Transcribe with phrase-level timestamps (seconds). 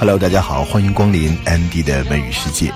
[0.00, 2.72] Hello，大家好，欢迎光临 Andy 的美语世界。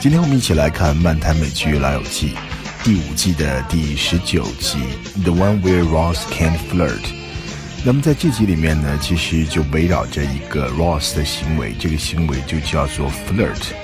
[0.00, 2.32] 今天我们一起来看漫谈美剧《老友记》
[2.82, 4.78] 第五季的第十九集
[5.22, 7.02] ，The One Where Ross Can't Flirt。
[7.84, 13.74] 那么在这集里面呢，其实就围绕着一个 Ross 的行为，这个行为就叫做 flirt。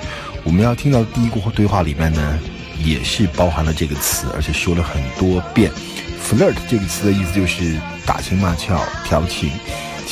[0.43, 2.39] 我们要听到第一个对话里面呢，
[2.83, 5.71] 也是包含了这个词，而且说了很多遍。
[6.27, 9.51] flirt 这个词的意思就是打情骂俏、调情。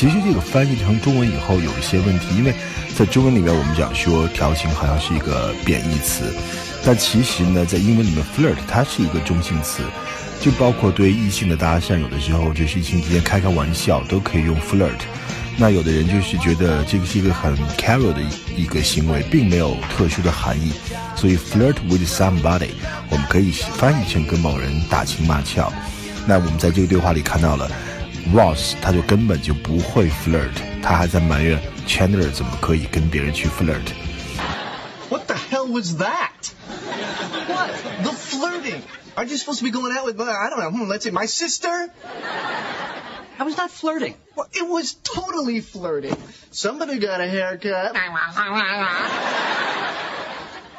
[0.01, 2.51] 其实这个翻译成中文以后有一些问题，因为
[2.97, 6.33] 在中文里面我们讲说调情好像是一个贬义词，
[6.83, 9.83] 但其实呢，在英文里面 flirt 它是一个中性词，
[10.39, 14.89] 就包括对异性的搭讪，有的时候就是异性之间开开玩笑都可以用 flirt。
[15.55, 18.23] 那有的人就是觉得这个是一个很 casual 的
[18.57, 20.73] 一个行为，并没有特殊的含义，
[21.15, 22.69] 所以 flirt with somebody
[23.11, 25.71] 我们可以翻译成跟某人打情骂俏。
[26.25, 27.69] 那我们在这个对话里看到了。
[28.34, 36.52] Ross 他就根本就不会 flirt，他还在埋怨 Chandler 怎么可以跟别人去 flirt。What the hell was that?
[37.48, 37.70] What?
[38.02, 38.82] The flirting?
[39.16, 41.26] Aren't you supposed to be going out with, I don't know, hmm, let's say my
[41.26, 41.90] sister?
[43.38, 44.14] I was not flirting.
[44.34, 46.16] Well, it was totally flirting.
[46.50, 47.96] Somebody got a haircut.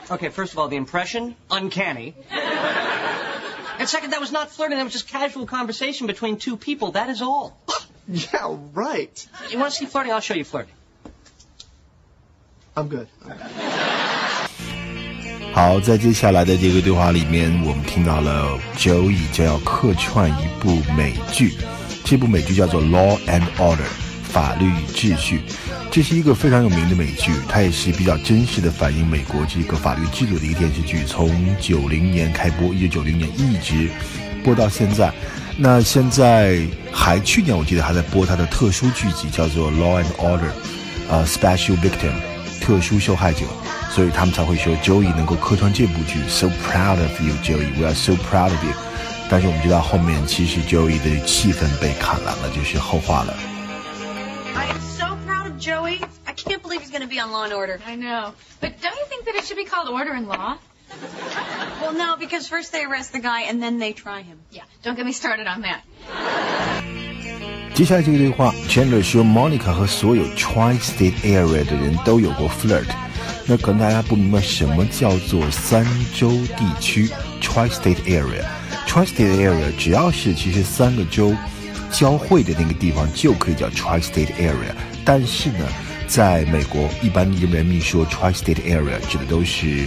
[0.10, 2.16] Okay, first of all, the impression, uncanny.
[3.82, 4.78] And second, that was not flirting.
[4.78, 6.92] That was just casual conversation between two people.
[6.92, 7.58] That is all.
[8.08, 9.28] yeah, right.
[9.52, 10.14] You want to see flirting?
[10.14, 10.74] I'll show you flirting.
[12.76, 13.08] I'm good.
[15.54, 21.58] 好，在接下来的这个对话里面，我们听到了 Joey 将要客串一部美剧，
[22.04, 23.78] 这部美剧叫做《Law and Order》。
[24.28, 25.42] 法律与秩序，
[25.93, 31.05] 这是一个非常有名的美剧，它也是比较真实的反映美国这个法律制度的一个电视剧。
[31.05, 33.91] 从九零年开播，一九九零年一直
[34.43, 35.13] 播到现在。
[35.55, 40.39] 那现在还去年我记得还在播它的特殊剧集，叫做《Law and Order》，
[41.11, 42.15] 呃，Special Victim，
[42.63, 43.41] 特殊受害者。
[43.91, 48.73] 所以他们才会说 Joey 能够客串这部剧，So proud of you, Joey，We are so proud of you。
[49.29, 53.37] 但是我们知道后面其实 Joey 的戏份被砍了，就是后话了。
[55.62, 56.00] Joey.
[56.26, 57.80] I can't believe he's going to be on Law and Order.
[57.86, 58.34] I know.
[58.62, 60.58] But don't you think that it should be called Order and Law?
[61.82, 64.40] Well, no, because first they arrest the guy and then they try him.
[64.52, 65.82] Yeah, don't get me started on that.
[67.74, 72.88] 接下来这个对话，Chandler 说，Monica 和所有 Tri-State Area 的人都有过 flirt。
[73.46, 75.86] 那可能大家不明白什么叫做三
[76.16, 77.08] 州地区
[77.42, 81.36] Tri-State Area。Tri-State Area 只要是其实三个州
[81.93, 85.69] 交汇的那个地方就可以叫 Tri-State Area，但是呢，
[86.09, 89.87] 在美国一般人们说 Tri-State Area 指的都是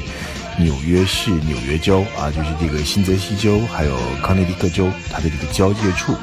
[0.60, 6.14] 纽约市、纽约州啊，就是这个新泽西州还有康涅狄克州它的这个交界处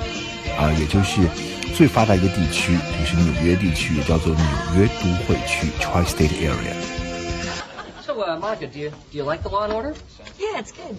[0.56, 1.20] 啊，也就是
[1.75, 4.44] 最发达一个地区，就是纽约地区，也叫做纽
[4.78, 7.01] 约都会区 Tri-State Area。
[8.12, 9.95] So, uh, Monica, do you do you like the Law and Order?
[10.39, 10.99] Yeah, it's good.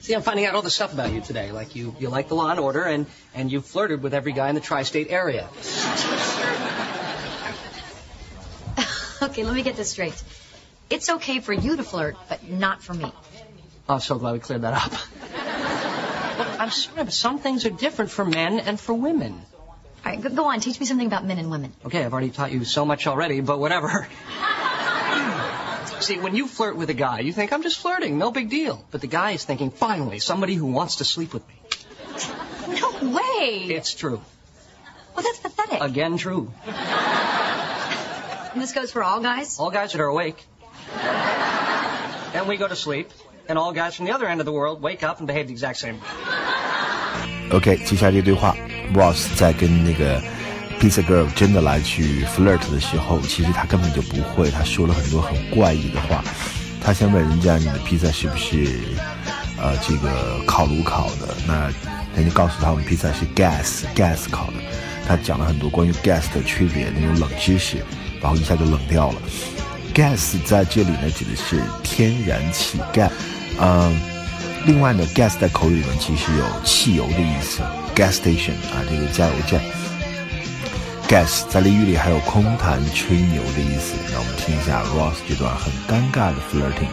[0.00, 1.50] See, I'm finding out all the stuff about you today.
[1.50, 4.50] Like you, you like the Law and Order, and and you flirted with every guy
[4.50, 5.48] in the tri-state area.
[9.22, 10.22] okay, let me get this straight.
[10.90, 13.12] It's okay for you to flirt, but not for me.
[13.88, 14.92] I'm so glad we cleared that up.
[16.38, 19.42] Look, I'm sorry, but some things are different for men and for women.
[20.06, 20.60] All right, go on.
[20.60, 21.72] Teach me something about men and women.
[21.84, 24.06] Okay, I've already taught you so much already, but whatever.
[26.03, 28.83] See, when you flirt with a guy, you think, I'm just flirting, no big deal.
[28.91, 31.55] But the guy is thinking, finally, somebody who wants to sleep with me.
[32.79, 33.67] No way.
[33.69, 34.21] It's true.
[35.15, 35.81] Well, that's pathetic.
[35.81, 36.51] Again, true.
[36.65, 39.59] And this goes for all guys?
[39.59, 40.43] All guys that are awake.
[42.33, 43.11] Then we go to sleep,
[43.47, 45.53] and all guys from the other end of the world wake up and behave the
[45.53, 46.07] exact same way.
[47.51, 48.55] OK，接下来这对话，
[48.93, 50.21] Ross 在跟那个
[50.84, 56.22] Pizza Girl 真的来去 flirt 的时候，其实他根本就不会，他说了很多很怪异的话。
[56.78, 58.80] 他先问人家你的披萨是不是
[59.58, 61.72] 呃这个烤炉烤的，那
[62.14, 64.52] 人家告诉他我们披萨是 gas gas 烤的。
[65.08, 67.78] 他讲了很多关于 gas 的区别那种冷知识，
[68.20, 69.22] 然后一下就冷掉了。
[69.94, 73.10] gas 在这里呢指的是天然气 gas，
[73.58, 73.98] 嗯，
[74.66, 77.62] 另外呢 gas 在口语里面其实有汽油的意思
[77.96, 79.58] ，gas station 啊这个加油站。
[81.08, 83.94] Gas 在淋雨里还有空谈吹牛的意思。
[84.10, 86.88] 让我们听一下 Ross 这段很尴尬的 flirting。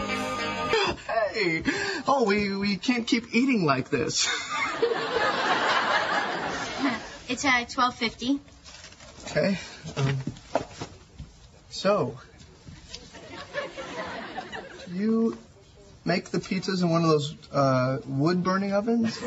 [1.32, 1.62] Hey,
[2.06, 4.28] oh, we we can't keep eating like this.
[7.28, 8.38] it's at twelve fifty.
[9.24, 9.56] Okay.
[9.96, 10.18] Um,
[11.70, 12.18] so,
[14.92, 15.38] you
[16.04, 19.18] make the pizzas in one of those uh, wood burning ovens?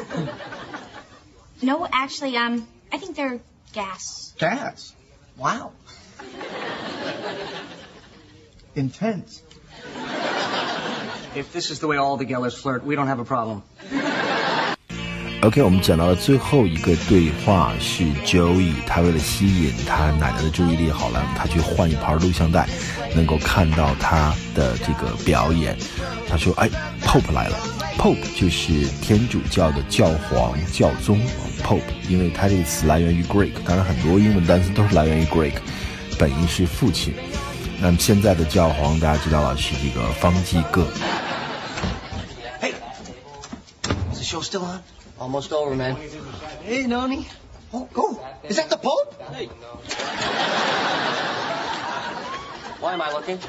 [1.64, 3.40] No, actually, um, I think they're
[3.76, 4.34] Gas.
[4.40, 4.96] Gas?
[5.38, 5.74] Wow.
[8.74, 9.44] Intense.
[11.36, 13.64] If this is the way all the Gellers flirt, we don't have a problem.
[15.42, 22.70] OK，我们讲到了最后一个对话是 Joey，他为了吸引他奶奶的注意力，好了，他去换一盘录像带，
[23.14, 25.78] 能够看到他的这个表演。
[26.30, 26.70] 他说：“哎
[27.02, 27.58] ，Pope 来了。”
[27.98, 31.20] ，Pope 就是天主教的教皇、教宗
[31.64, 35.56] Pope，因为它这个词来源于 Greek，当然很多英文单词都是来源于 Greek，
[36.20, 37.14] 本意是父亲。
[37.82, 40.88] 那么现在的教皇大家知道了是这个方济各。
[42.62, 42.74] Hey,
[44.14, 44.82] is the show still on?
[45.18, 45.96] Almost over, man.
[46.66, 47.26] Hey, Noni.
[47.74, 49.14] Oh, oh, is that the Pope?
[52.80, 53.40] Why am I looking?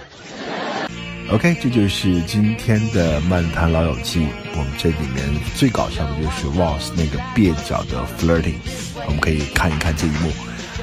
[1.28, 4.28] OK，这就是今天的漫谈老友记。
[4.52, 5.26] 我们这里面
[5.56, 8.54] 最搞笑的就是 Ross 那个蹩脚的 flirting，
[9.06, 10.30] 我们可以看一看这一幕。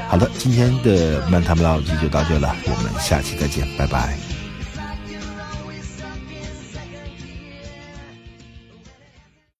[0.10, 4.18] 好的，今天的漫谈老友记就到这了，我们下期再见，拜拜。